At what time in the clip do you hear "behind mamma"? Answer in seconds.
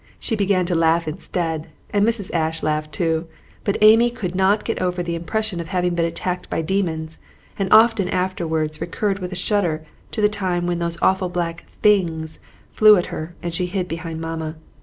13.87-14.55